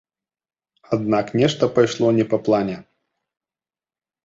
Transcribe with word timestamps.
Аднак 0.97 1.25
нешта 1.41 1.63
пайшло 1.77 2.07
не 2.17 2.25
па 2.33 2.41
плане. 2.49 2.77